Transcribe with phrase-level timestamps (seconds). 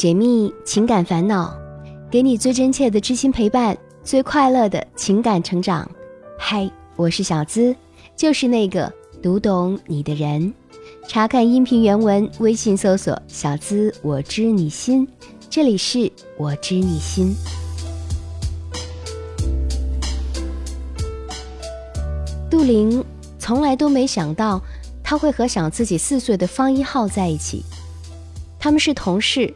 [0.00, 1.54] 解密情感烦恼，
[2.10, 5.86] 给你最真切的知心陪伴，最快乐的情感成长。
[6.38, 7.76] 嗨，我是小资，
[8.16, 8.90] 就是那个
[9.22, 10.54] 读懂你的人。
[11.06, 15.06] 查看音频原文，微信搜索“小资我知你心”，
[15.50, 17.36] 这里是我知你心。
[22.50, 23.04] 杜玲
[23.38, 24.62] 从来都没想到，
[25.04, 27.62] 他会和小自己四岁的方一浩在一起。
[28.58, 29.54] 他们是同事。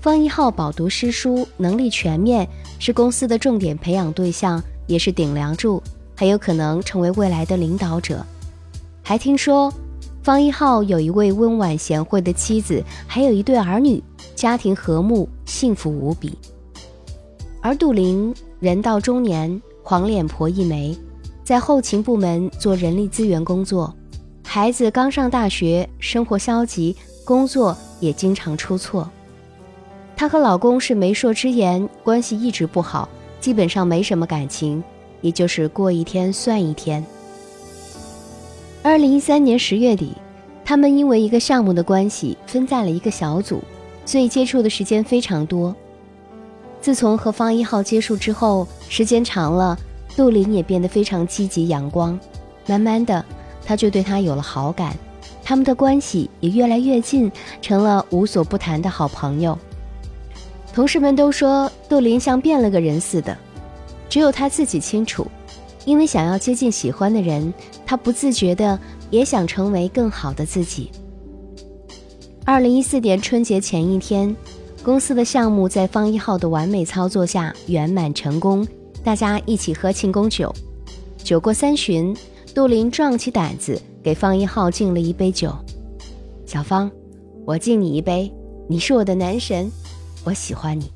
[0.00, 5.82] 方一浩饱读诗书，能力全面，是公司的重点培养对象，也是顶梁柱，
[6.16, 8.24] 很有可能成为未来的领导者。
[9.02, 9.70] 还听说，
[10.22, 14.02] 方一浩有一位温婉贤惠的妻子，还有一对儿女，
[14.34, 16.38] 家庭和睦，幸福无比。
[17.60, 20.96] 而杜玲人到中年，黄脸婆一枚，
[21.44, 23.94] 在后勤部门做人力资源工作，
[24.46, 29.06] 孩子刚上大学，生活消极，工作也经常出错。
[30.20, 33.08] 她和老公是媒妁之言，关系一直不好，
[33.40, 34.84] 基本上没什么感情，
[35.22, 37.02] 也就是过一天算一天。
[38.82, 40.12] 二零一三年十月底，
[40.62, 43.62] 他们因为一个项目的关系分在了一个小组，
[44.04, 45.74] 所以接触的时间非常多。
[46.82, 49.74] 自从和方一浩接触之后，时间长了，
[50.14, 52.20] 杜林也变得非常积极阳光，
[52.66, 53.24] 慢慢的，
[53.64, 54.94] 他就对他有了好感，
[55.42, 59.58] 他们的关系也越来越近，成了无所不谈的好朋友。
[60.72, 63.36] 同事们都说杜林像变了个人似的，
[64.08, 65.26] 只有他自己清楚，
[65.84, 67.52] 因为想要接近喜欢的人，
[67.84, 68.78] 他不自觉的
[69.10, 70.90] 也想成为更好的自己。
[72.44, 74.34] 二零一四年春节前一天，
[74.82, 78.66] 公司的项目在方一浩的完美操作下圆满成功，
[79.04, 80.54] 大家一起喝庆功酒。
[81.18, 82.16] 酒过三巡，
[82.54, 85.52] 杜林壮起胆子给方一浩敬了一杯酒
[86.46, 86.90] ：“小方，
[87.44, 88.32] 我敬你一杯，
[88.68, 89.70] 你是我的男神。”
[90.24, 90.90] 我喜欢你。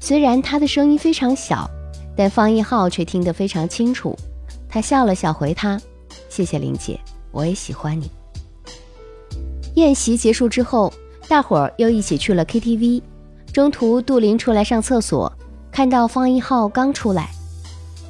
[0.00, 1.68] 虽然他的声音非常小，
[2.16, 4.16] 但方一浩却听得非常清楚。
[4.68, 5.80] 他笑了笑回他
[6.28, 6.98] ：“谢谢林姐，
[7.30, 8.10] 我也喜欢你。”
[9.76, 10.92] 宴席结束之后，
[11.28, 13.02] 大伙儿又一起去了 KTV。
[13.52, 15.32] 中途，杜林出来上厕所，
[15.70, 17.30] 看到方一浩刚出来。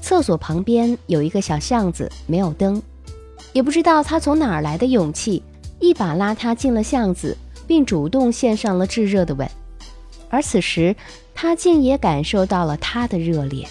[0.01, 2.81] 厕所旁边有一个小巷子，没有灯，
[3.53, 5.43] 也不知道他从哪儿来的勇气，
[5.79, 7.37] 一把拉他进了巷子。
[7.69, 9.49] 并主动献上了炙热的吻，
[10.31, 10.97] 而此时
[11.35, 13.69] 他竟也感受到了他的热烈。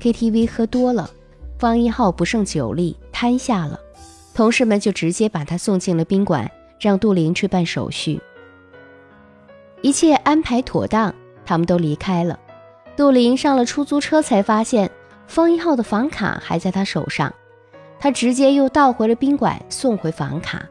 [0.00, 1.10] KTV 喝多了，
[1.58, 3.80] 方一浩不胜酒力瘫下了，
[4.34, 6.48] 同事们就直接把他送进了宾馆，
[6.78, 8.20] 让杜林去办手续。
[9.80, 11.14] 一切安排妥当，
[11.46, 12.38] 他们都离开了。
[12.96, 14.90] 杜林上了出租车，才发现
[15.26, 17.32] 方一浩的房卡还在他手上，
[17.98, 20.68] 他直接又倒回了宾馆，送回房卡。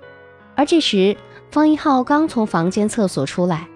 [0.56, 1.16] 而这时，
[1.52, 3.68] 方一浩刚从房间厕所出来，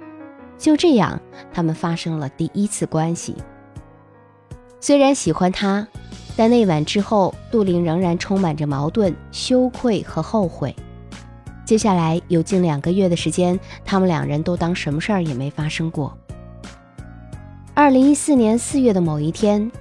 [0.60, 1.20] 就这样，
[1.52, 3.36] 他们发生了第一次关系。
[4.80, 5.88] 虽然喜欢他，
[6.38, 10.76] 但那晚之后，杜林仍然充满着矛盾、羞愧和后悔。
[11.66, 16.16] 接下来有近两个月的时间，他们两人都当什么事儿也没发生过。
[17.74, 19.72] 二零一四年四月的某一天，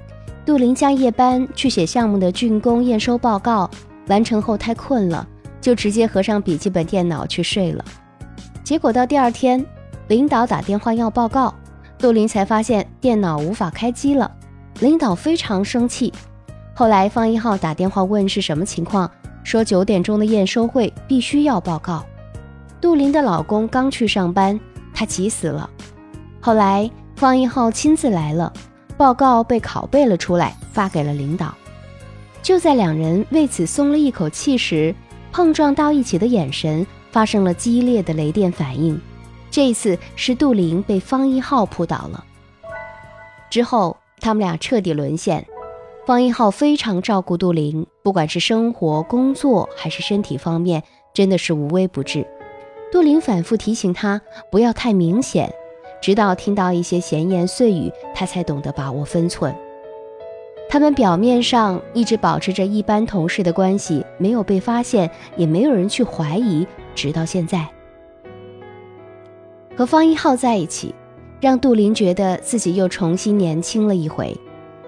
[0.46, 3.68] 杜林加夜班去写项目的竣工验收报告，
[4.06, 5.28] 完成后太困了。
[5.62, 7.82] 就直接合上笔记本电脑去睡了，
[8.64, 9.64] 结果到第二天，
[10.08, 11.54] 领导打电话要报告，
[11.96, 14.30] 杜林才发现电脑无法开机了，
[14.80, 16.12] 领导非常生气。
[16.74, 19.08] 后来方一浩打电话问是什么情况，
[19.44, 22.04] 说九点钟的验收会必须要报告。
[22.80, 24.58] 杜林的老公刚去上班，
[24.92, 25.70] 他急死了。
[26.40, 28.52] 后来方一浩亲自来了，
[28.96, 31.54] 报告被拷贝了出来，发给了领导。
[32.42, 34.92] 就在两人为此松了一口气时，
[35.32, 39.00] 碰撞到一起的眼神发生了激烈的雷电反应，
[39.50, 42.22] 这一次是杜林被方一浩扑倒了。
[43.50, 45.46] 之后他们俩彻底沦陷，
[46.06, 50.82] 方一浩非常照顾杜林，不管是生活、工作还是身体方面，
[51.14, 52.26] 真的是无微不至。
[52.92, 54.20] 杜林反复提醒他
[54.50, 55.50] 不要太明显，
[56.02, 59.54] 直到听到一些闲言碎语，他才懂得把握分寸。
[60.68, 67.68] 他们表面上一直保持着一般同事的关系，没有被发现，也没有人去怀疑，直到现在。
[69.76, 70.94] 和方一浩在一起，
[71.40, 74.34] 让杜林觉得自己又重新年轻了一回。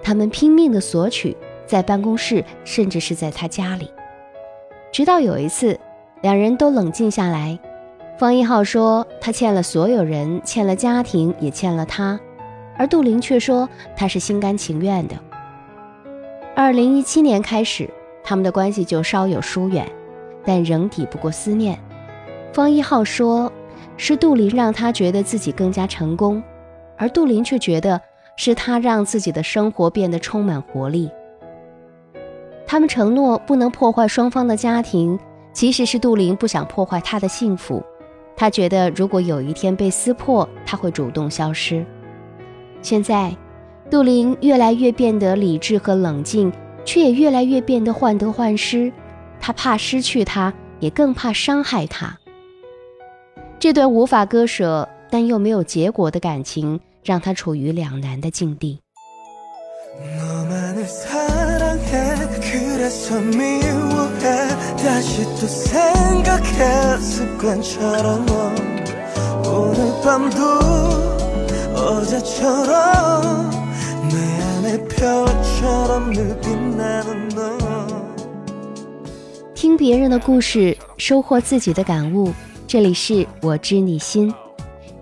[0.03, 1.37] 他们拼命的索取，
[1.67, 3.91] 在办公室，甚至是在他家里。
[4.93, 5.79] 直到有一次，
[6.23, 7.59] 两人都冷静下来，
[8.19, 12.19] 方一浩说他欠了所有人，欠了家庭，也欠了他，
[12.79, 15.15] 而杜林却说他是心甘情愿的。
[16.57, 17.91] 二零一七年开始，
[18.23, 19.91] 他们的关系就稍有疏远，
[20.45, 21.77] 但仍抵不过思念。
[22.53, 23.53] 方一浩说
[23.99, 26.41] ：“是杜林让他觉得自己更加成功，
[26.97, 28.01] 而杜林却觉得
[28.37, 31.11] 是他让自己的生活变得充满活力。
[32.65, 35.19] 他们承诺不能破坏双方的家庭，
[35.53, 37.83] 其实是杜林不想破坏他的幸福。
[38.37, 41.85] 他觉得如果有一天被撕破，他会主动消失。
[42.81, 43.37] 现在，
[43.95, 46.53] 杜林越来越变得理智和冷静，
[46.85, 48.93] 却也越来越变得患得患失。
[49.39, 52.19] 他怕失去他，也更怕伤害他。
[53.61, 58.81] 这段无法割舍但又没有结果的感情，让他处于两难的境地。
[79.55, 82.33] 听别人的故事，收获自己的感悟。
[82.67, 84.35] 这里是我知你心，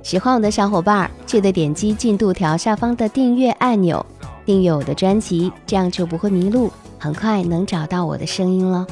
[0.02, 4.04] 喜欢我的小伙伴记得点击进度条下方的订阅按钮，
[4.44, 8.86] 订阅我的专辑，这样就不会迷路，很快能找到我的声音了。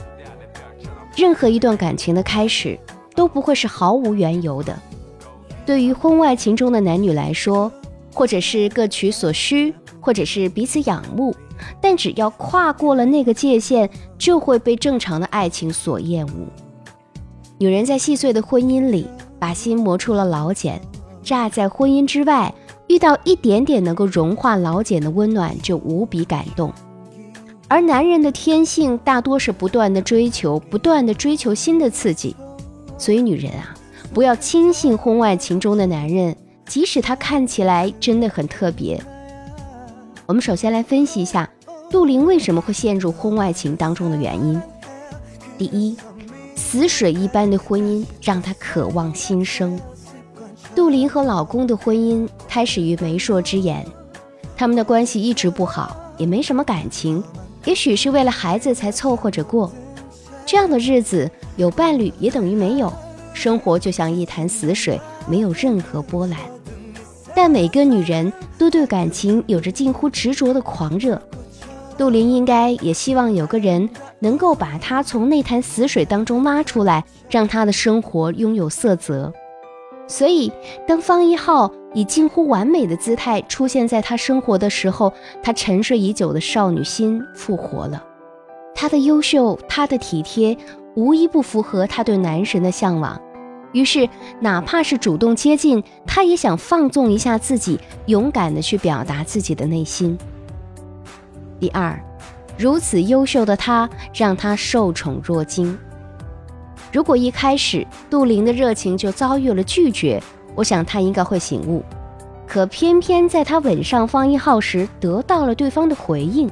[1.15, 2.79] 任何一段感情的开始，
[3.15, 4.75] 都不会是毫无缘由的。
[5.67, 7.71] 对于婚外情中的男女来说，
[8.15, 9.75] 或者是各取所需，
[10.11, 11.33] 或者是彼此仰慕，
[11.81, 16.33] 但只要跨过了那个界限，就会被正常的爱情所厌恶。
[17.59, 19.07] 女人在细碎的婚姻里，
[19.39, 20.81] 把心磨出了老茧，
[21.23, 22.53] 乍在婚姻之外，
[22.89, 26.73] 遇到一点点能够融化老茧的温暖，就无比感动。
[27.69, 32.35] 而男人的天性大多是不断的追求，不断的追求新的刺激，
[32.99, 33.77] 所以女人啊。
[34.13, 36.37] 不要轻信婚外情中的男人，
[36.67, 39.01] 即使他看起来真的很特别。
[40.31, 41.51] 我们首先来分析一下
[41.91, 44.63] 杜林为什么会陷入婚外情当中的原因。
[45.59, 45.97] 第一，
[46.55, 49.77] 死水一般的婚姻让他渴望新生。
[50.73, 53.85] 杜林和老公的婚姻开始于媒妁之言，
[54.57, 57.21] 他们的关系一直不好，也没什么感情，
[57.65, 59.73] 也许是为了孩子才凑合着过。
[60.47, 62.93] 这样的日子，有伴侣也等于没有。
[63.35, 66.39] 生活就像一潭死水，没有任何波澜。
[67.43, 71.19] 但每个女人都对感情有着近乎执着的狂热，
[71.97, 73.89] 杜林应该也希望有个人
[74.19, 79.33] 能够把她从那潭死水当中拉出来，让她的生活拥有色泽。
[80.07, 80.53] 所以，
[80.87, 85.11] 当方一浩以近乎完美的姿态出现在他生活的时候，
[85.43, 88.05] 他沉睡已久的少女心复活了。
[88.75, 90.55] 他的优秀，他的体贴。
[90.95, 93.19] 无一不符合他对男神的向往，
[93.73, 94.09] 于是
[94.41, 100.19] 哪怕是主动接近，他也想放纵一下自己，勇敢的去表达自己的内心。
[101.59, 101.99] 第二，
[102.59, 105.79] 如此优秀的他让他受宠若惊。
[106.93, 110.21] 如果一开始杜林的热情就遭遇了拒绝，
[110.57, 111.85] 我想他应该会醒悟。
[112.49, 116.51] 可偏偏在他吻上方一号时，得到了对方的回应。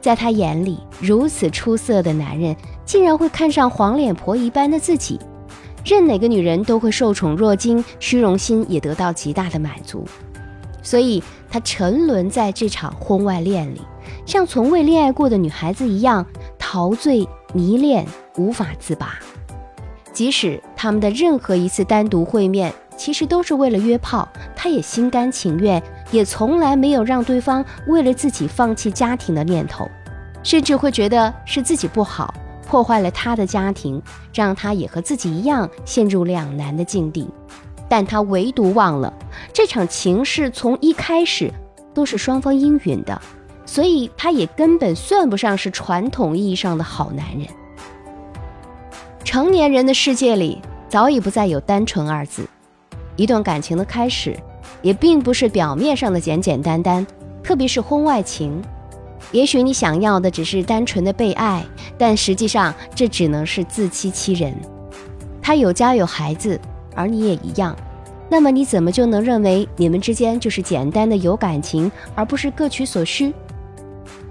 [0.00, 5.20] 在他眼里，如此出色的男人竟然会看上黄脸婆一般的自己，
[5.84, 10.04] 任哪个女人都会受宠若惊，虚荣心也得到极大的满足。
[10.82, 13.80] 所以，他沉沦在这场婚外恋里，
[14.26, 16.26] 像从未恋爱过的女孩子一样
[16.58, 18.06] 陶醉、迷恋，
[18.36, 19.18] 无法自拔。
[20.12, 25.82] 即使他们的任何一次单独会面，其实都是为了约炮，他也心甘情愿。
[26.10, 29.88] 也从来没有让对方为了自己放弃家庭的念头，
[30.42, 32.34] 甚至会觉得是自己不好，
[32.72, 34.00] 破坏了他的家庭，
[34.32, 37.28] 让他也和自己一样陷入两难的境地。
[37.86, 39.12] 但他唯独忘了，
[39.52, 41.52] 这场情事从一开始
[41.92, 43.20] 都是双方应允的，
[43.66, 47.46] 所以他也根本算不上是传统意义上的好男人。
[49.22, 52.48] 成年人的世界里早已不再有单纯二字，
[53.16, 54.34] 一段感情的开始。
[54.80, 57.06] 也并不是表面上的简简单单，
[57.44, 58.62] 特别是婚外情。
[59.32, 61.64] 也许你想要的只是单纯的被爱，
[61.98, 64.54] 但实际上这只能是自欺欺人。
[65.40, 66.60] 他有家有孩子，
[66.94, 67.76] 而你也一样，
[68.30, 73.32] 那么你怎么就能认为你们之间就是简单的有感情，而不是各取所需？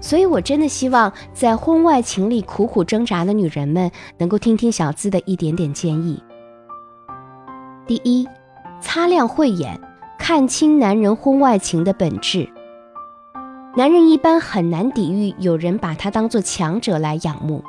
[0.00, 6.22] 所以，我真的希望在婚外情里苦苦挣扎的女人们，能够听听小资的一点点建议。
[7.86, 8.26] 第一，
[8.80, 9.78] 擦亮慧眼。
[10.18, 12.48] 看清男人婚外情的本质。
[13.74, 17.64] 男人一般很难抵御有人把他当做强者来仰慕，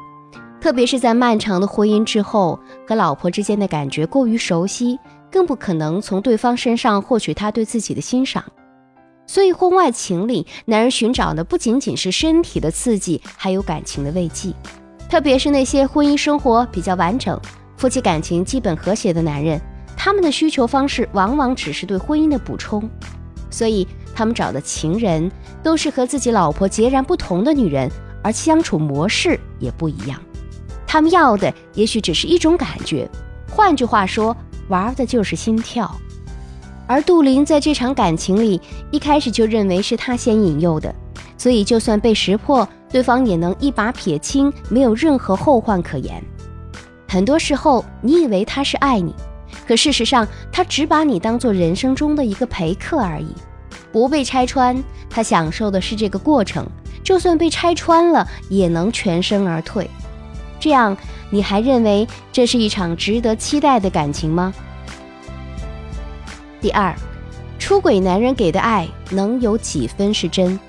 [0.59, 4.99] 特别是在漫长的婚姻之后，和老婆之间的感觉过于熟悉，
[5.31, 8.43] 更不可能从对方身上获取他对自己的欣赏。
[9.25, 14.53] 所以，婚外情里，男人寻找的不仅仅是身体的刺激，还有感情的慰藉。
[15.09, 17.39] 特别是那些婚姻生活比较完整、
[17.77, 19.57] 夫妻感情基本和谐的男人。
[19.95, 22.89] 他们的需求方式往往只是对婚姻的补充，
[23.53, 25.31] 所以他们找的情人
[25.61, 27.87] 都是和自己老婆截然不同的女人，
[28.23, 30.19] 而相处模式也不一样。
[30.87, 33.07] 他们要的也许只是一种感觉，
[33.49, 34.35] 换句话说，
[34.69, 35.89] 玩的就是心跳。
[36.87, 40.93] 而杜林在这场感情里，一开始就认为是他先引诱的，
[41.37, 46.21] 所以就算被识破，对方也能一把撇清，没有任何后患可言。
[47.07, 49.13] 很多时候，你以为他是爱你，
[49.67, 53.33] 可事实上，他只把你当做人生中的一个陪客而已。
[53.91, 56.63] 不被拆穿，他享受的是这个过程；
[57.03, 59.89] 就算被拆穿了，也能全身而退。
[60.59, 60.97] 这样，
[61.29, 64.53] 你还认为这是一场值得期待的感情吗？
[66.59, 66.95] 第二，
[67.59, 70.59] 出轨男人给的爱能有几分是真？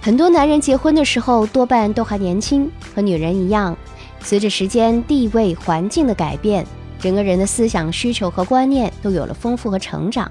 [0.00, 3.76] 很多男人结婚的时候多半都还年轻，和女人一样，
[4.20, 6.66] 随着时间、地位、环境的改变，
[7.00, 10.30] 整个人的思想需求和观念都有了丰富和成长。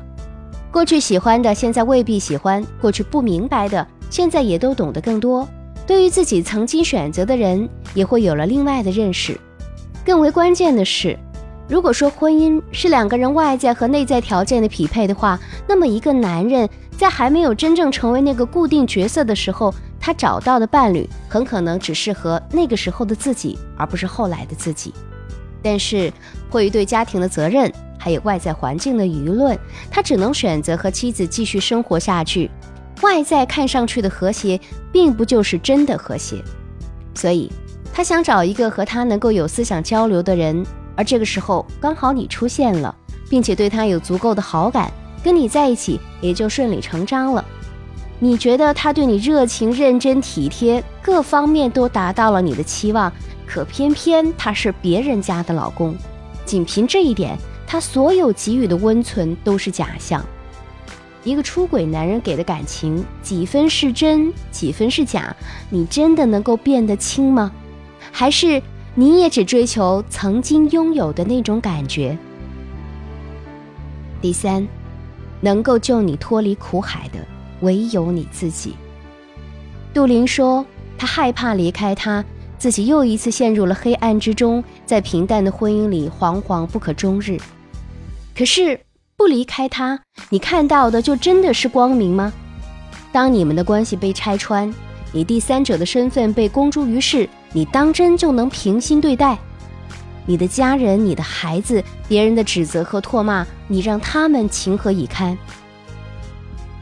[0.71, 5.47] 过去喜欢的，现在未必喜欢；过去不明白的，现在也都懂得更多。
[5.87, 9.35] 对于自己曾经选择的人，也会有了另外的认识。
[10.05, 11.17] 更为关键的是。
[11.67, 24.91] 如果说婚姻是两个人外在和内在条件的匹配的话，那么一个男人在还没有真正成为那个固定角色的时候，他找到的伴侣很可能只适合那个时候的自己，而不是后来的自己。
[25.61, 26.11] 但是
[26.49, 29.57] 迫于对家庭的责任，还有外在环境的舆论，
[29.91, 32.49] 他只能选择和妻子继续生活下去。
[33.01, 34.59] 外在看上去的和谐，
[34.91, 36.43] 并不就是真的和谐。
[37.15, 37.51] 所以，
[37.93, 40.65] 他想找一个和他能够有思想交流的人。
[40.95, 42.93] 而这个时候刚好你出现了，
[43.29, 44.91] 并且对他有足够的好感，
[45.23, 47.45] 跟你在一起也就顺理成章了。
[48.19, 53.11] 你觉得他对你热情、认真、体贴，各方面都达到了你的期望，
[53.47, 55.95] 可偏偏他是别人家的老公，
[56.45, 60.23] 仅凭这一点，他所有给予的温存都是假象。
[61.23, 65.35] 一个出轨男人给的感情，几分是真，几分是假？
[65.69, 67.51] 你真的能够辨得清吗？
[68.11, 68.61] 还是？
[68.95, 72.17] 你也只追求曾经拥有的那种感觉。
[74.19, 74.67] 第三，
[75.39, 77.19] 能够救你脱离苦海的
[77.61, 78.75] 唯有你自己。
[79.93, 80.65] 杜林说，
[80.97, 82.23] 他害怕离开他，
[82.57, 87.37] 自己又一次陷入了黑暗之中，在平淡的婚姻里惶惶不可终日。
[88.35, 88.79] 可是
[89.17, 89.99] 不离开他，
[90.29, 92.31] 你看到的就真的是光明吗？
[93.11, 94.73] 当你们的关系被拆穿，
[95.11, 97.27] 你第三者的身份被公诸于世。
[97.51, 99.35] 你当真就能平心对待
[100.27, 101.83] 你的家人、你的孩子？
[102.07, 105.35] 别人的指责和唾骂，你让他们情何以堪？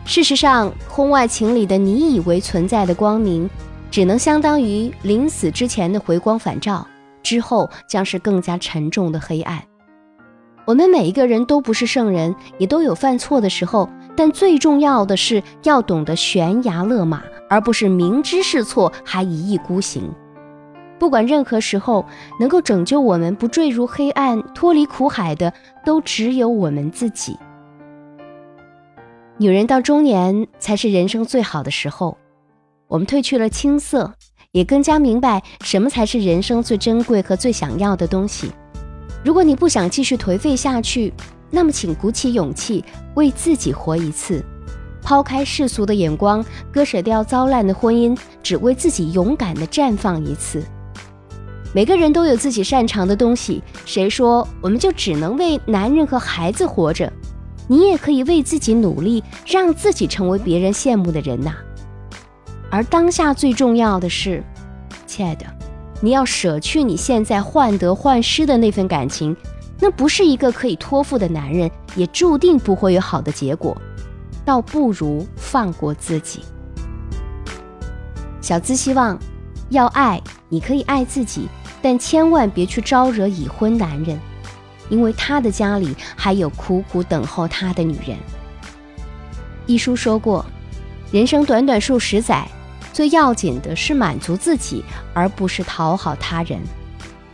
[0.07, 3.47] 事实上，婚外情里的你以为存在的光明，
[3.91, 6.87] 只能相当于临死之前的回光返照，
[7.21, 9.61] 之后将是更加沉重的黑暗。
[10.65, 20.09] 我们每一个人都不是圣人，也都有犯错的时候，但最重要的是要懂得悬崖勒马，而不是明知是错还一意孤行。
[20.97, 22.05] 不管任何时候，
[22.39, 25.51] 能够拯救我们不坠入黑暗、脱离苦海的，
[25.85, 27.37] 都只有我们自己。
[29.39, 32.17] 女人到中年才是人生最好的时候，
[32.87, 34.11] 我们褪去了青涩，
[34.51, 38.51] 也更加明白什么才是人生最珍贵和最想要的东西。
[39.23, 41.13] 如果你不想继续颓废下去，
[41.51, 44.43] 那么请鼓起勇气，为自己活一次，
[45.03, 50.63] 抛开世俗的眼光，割舍掉糟烂的婚姻，只为自己勇敢地绽放一次。
[51.75, 57.13] 每个人都有自己擅长的东西，谁说我们就只能为男人和孩子活着？
[57.67, 61.53] 你也可以为自己努力，让自己成为别人羡慕的人呐。
[62.69, 64.43] 而当下最重要的是，
[65.05, 65.45] 亲爱的，
[66.01, 69.35] 你要舍去你现在患得患失的那份感情，
[69.79, 73.75] 那不是一个可以托付的男人，也注定不会有好的结果，
[74.43, 76.41] 倒不如放过自己。
[78.41, 79.17] 小资希望。
[79.69, 81.45] 要爱，你可以爱自己，
[81.81, 84.17] 但千万别去招惹已婚男人，
[84.89, 88.17] 因为他的家里还有苦苦等候他的女人。
[89.65, 90.45] 一书说过，
[91.11, 92.47] 人生短短数十载，
[92.93, 96.59] 最要紧的是满足自己，而不是讨好他人。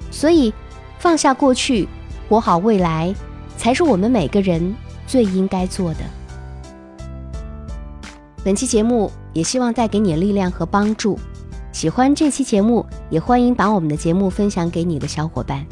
[0.09, 0.53] 所以，
[0.97, 1.87] 放下过去，
[2.27, 3.13] 活好未来，
[3.57, 5.99] 才是我们每个人最应该做的。
[8.43, 11.19] 本期节目也希望带给你力量和帮助。
[11.71, 15.65] 喜欢这期节目，也欢迎把我们的节目分享给你的小伙伴。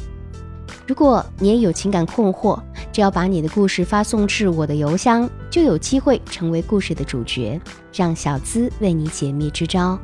[0.91, 2.60] 如果你也有情感困惑，
[2.91, 7.57] 只要把你的故事发送至我的邮箱，就有机会成为故事的主角，
[7.93, 9.98] 让小资为你解密支招。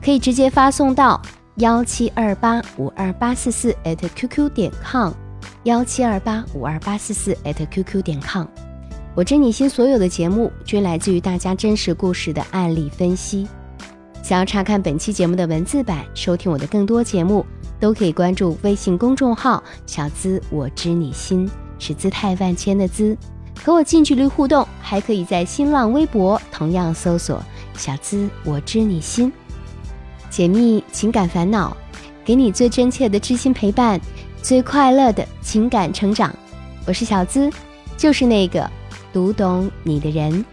[0.00, 1.20] 可以直接发送到
[1.56, 5.10] 幺七二八五二八四四 at qq 点 com，
[5.64, 8.46] 幺七二八五二八四四 @QQ 点 com。
[9.16, 13.48] 我知你心所有的节目均来自于大家真实故事的案例分析。
[14.22, 17.44] 想要查看本期节目的文字版，收听我的更多节目，
[17.80, 23.16] 都可以关注微信公众号“小资我知你心”，是姿态万千的“资”，
[23.64, 24.66] 和我近距离互动。
[24.82, 27.42] 还可以在新浪微博同样搜索
[27.74, 29.32] “小资我知你心”，
[30.28, 31.76] 解密情感烦恼，
[32.24, 34.00] 给你最真切的知心陪伴，
[34.42, 36.34] 最快乐的情感成长。
[36.86, 37.50] 我是小资，
[37.96, 38.68] 就是那个
[39.12, 40.44] 读懂你的人。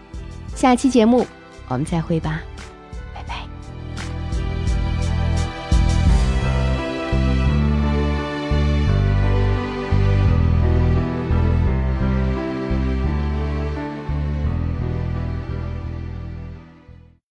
[0.54, 1.26] 下期节目
[1.68, 2.40] 我们再会吧。